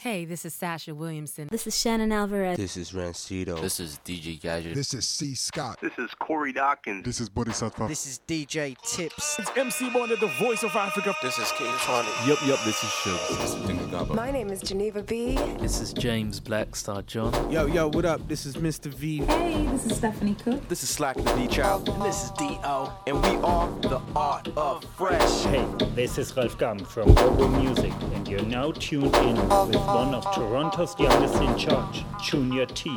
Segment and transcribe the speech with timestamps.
[0.00, 1.48] Hey, this is Sasha Williamson.
[1.50, 2.56] This is Shannon Alvarez.
[2.56, 3.60] This is Rancido.
[3.60, 4.76] This is DJ Gadget.
[4.76, 5.34] This is C.
[5.34, 5.80] Scott.
[5.82, 7.04] This is Corey Dawkins.
[7.04, 7.88] This is Bodhisattva.
[7.88, 9.40] This is DJ Tips.
[9.40, 11.16] It's MC Wonder, the voice of Africa.
[11.20, 12.06] This is King Tony.
[12.28, 13.40] Yup, yup, this is Shugs.
[13.40, 15.34] This is Dingo My name is Geneva B.
[15.58, 17.50] This is James Blackstar John.
[17.50, 18.26] Yo, yo, what up?
[18.28, 18.94] This is Mr.
[18.94, 19.24] V.
[19.24, 20.68] Hey, this is Stephanie Cook.
[20.68, 21.88] This is Slack the D Child.
[21.88, 23.02] And this is D.O.
[23.08, 25.42] And we are the Art of Fresh.
[25.46, 30.14] Hey, this is Ralph Gum from Bobo Music, and you're now tuned in with one
[30.14, 32.94] of Toronto's youngest in charge, Junior T.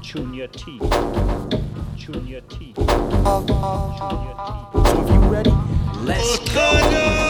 [0.00, 0.78] Junior T.
[1.96, 2.72] Junior T.
[2.76, 3.22] Junior T.
[4.84, 5.52] So if you ready,
[6.02, 7.26] let's go.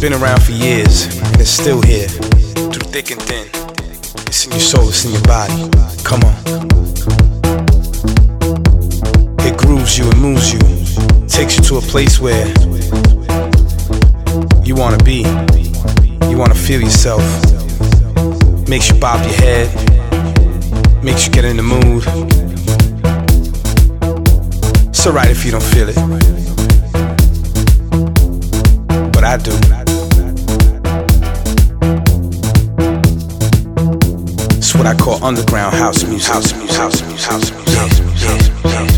[0.00, 3.48] Been around for years, and it's still here, through thick and thin.
[4.26, 5.52] It's in your soul, it's in your body.
[6.04, 6.34] Come on.
[9.40, 10.60] It grooves you it moves you,
[11.26, 12.46] takes you to a place where
[14.64, 15.24] you wanna be,
[16.30, 17.22] you wanna feel yourself.
[18.68, 19.68] Makes you bob your head,
[21.02, 22.37] makes you get in the mood.
[25.08, 25.94] Alright if you don't feel it,
[29.10, 29.52] but I do.
[34.58, 36.30] It's what I call underground house music.
[36.30, 36.76] House music.
[36.76, 37.26] House music.
[37.26, 37.78] House music.
[37.78, 38.26] House music.
[38.28, 38.97] House music.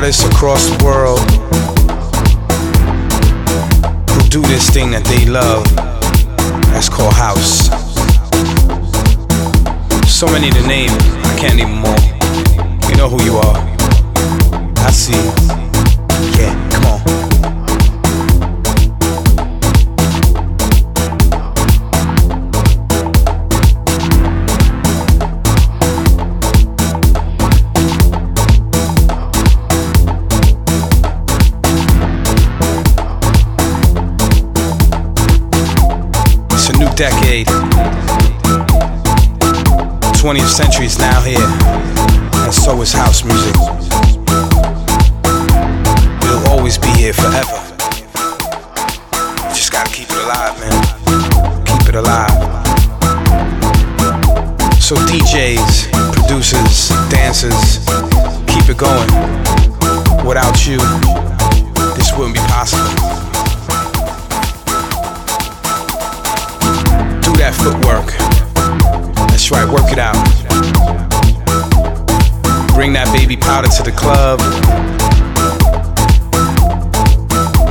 [0.00, 1.20] artists across the world
[4.08, 5.62] who do this thing that they love.
[6.72, 7.68] That's called house.
[10.10, 12.88] So many to name, I can't them all.
[12.88, 13.58] You know who you are.
[14.78, 15.59] I see.
[37.00, 37.46] Decade.
[40.20, 43.56] 20th century is now here, and so is house music.
[46.24, 47.56] It'll always be here forever.
[49.48, 51.64] Just gotta keep it alive, man.
[51.64, 52.36] Keep it alive.
[54.78, 57.78] So DJs, producers, dancers,
[58.46, 59.08] keep it going.
[60.28, 60.76] Without you,
[73.12, 74.38] baby powder to the club.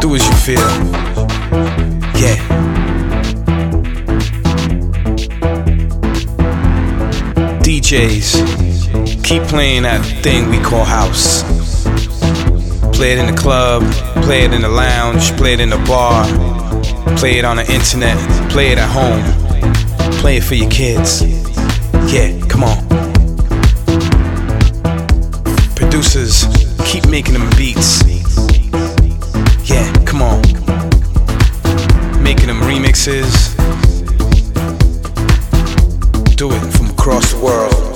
[0.02, 0.69] Do as you feel.
[2.19, 2.38] Yeah.
[7.62, 11.43] DJs, keep playing that thing we call house.
[12.95, 13.84] Play it in the club,
[14.23, 16.25] play it in the lounge, play it in the bar,
[17.17, 18.17] play it on the internet,
[18.52, 19.23] play it at home,
[20.19, 21.21] play it for your kids.
[22.12, 22.38] Yeah,
[27.73, 28.03] beats.
[29.69, 30.41] Yeah, come on.
[32.23, 33.55] Making them remixes.
[36.36, 37.88] Do it from across the world.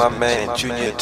[0.00, 0.92] My man Junior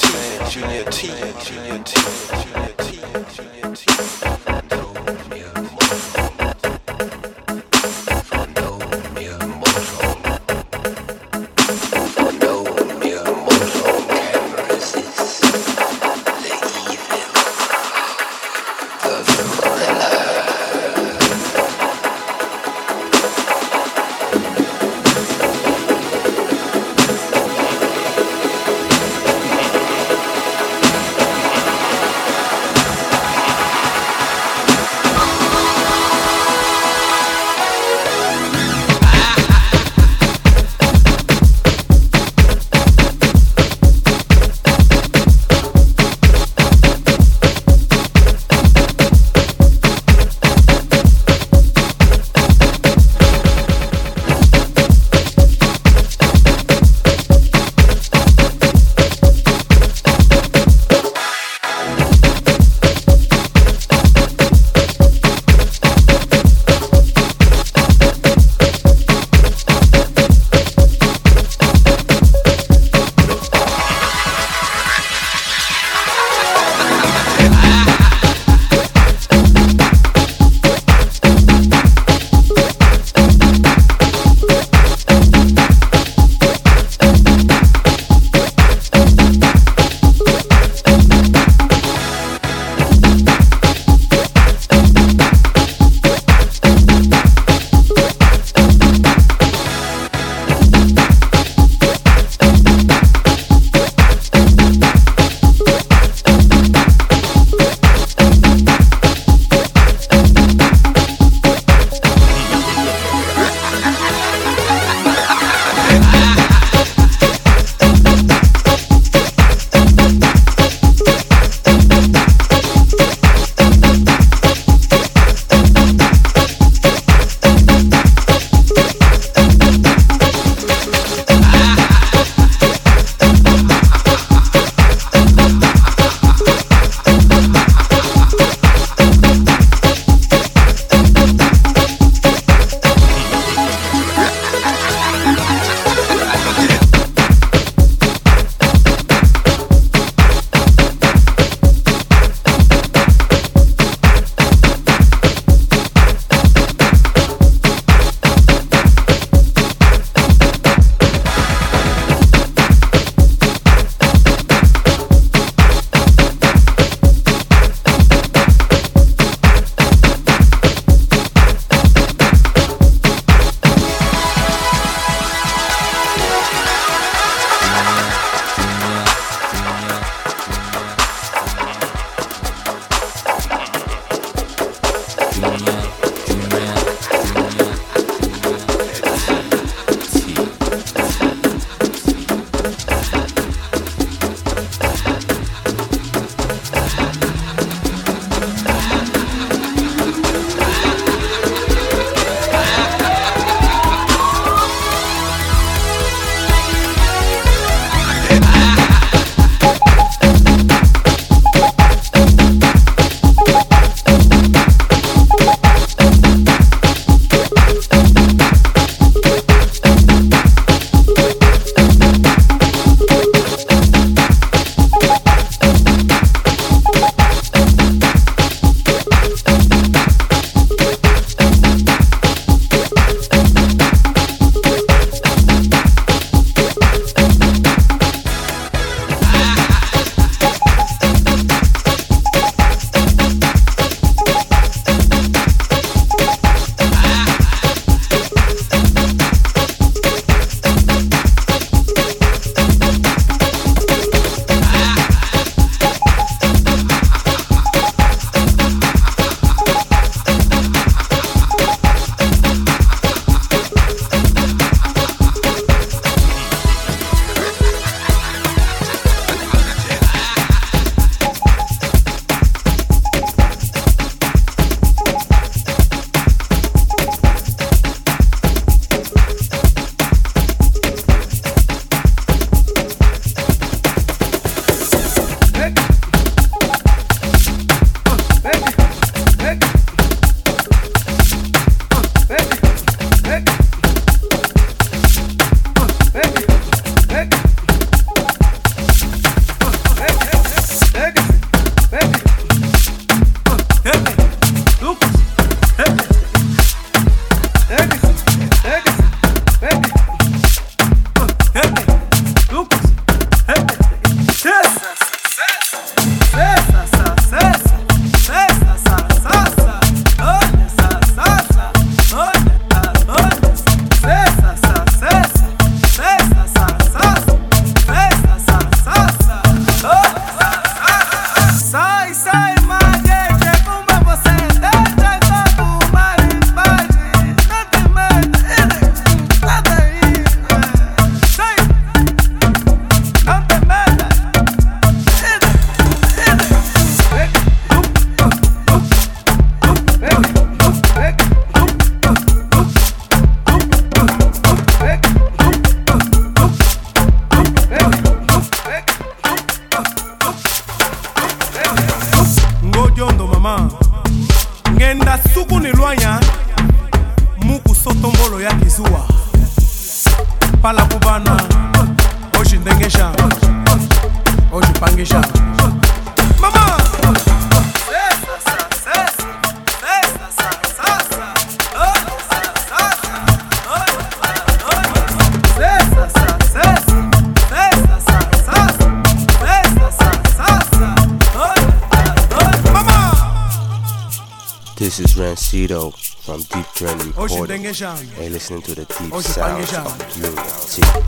[397.74, 398.08] Spanish.
[398.14, 399.66] Hey, listening to the deep sound.
[399.66, 401.07] sounds of Curiosity.